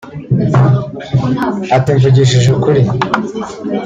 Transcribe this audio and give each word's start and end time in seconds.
Ati 1.75 1.89
“Mvugishije 1.97 2.47
ukuri 2.57 2.81